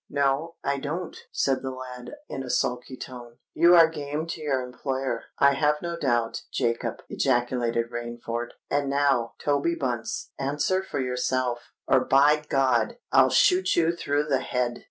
"No—I 0.09 0.79
don't," 0.79 1.15
said 1.31 1.61
the 1.61 1.69
lad, 1.69 2.15
in 2.27 2.41
a 2.41 2.49
sulky 2.49 2.97
tone. 2.97 3.37
"You 3.53 3.75
are 3.75 3.87
game 3.87 4.25
to 4.29 4.41
your 4.41 4.63
employer, 4.63 5.25
I 5.37 5.53
have 5.53 5.75
no 5.79 5.95
doubt, 5.95 6.41
Jacob," 6.51 7.03
ejaculated 7.07 7.91
Rainford. 7.91 8.53
"And 8.67 8.89
now, 8.89 9.35
Toby 9.37 9.75
Bunce, 9.75 10.31
answer 10.39 10.81
for 10.81 10.99
yourself—or, 10.99 12.05
by 12.05 12.37
God! 12.49 12.97
I'll 13.11 13.29
shoot 13.29 13.75
you 13.75 13.91
through 13.95 14.23
the 14.25 14.39
head! 14.41 14.79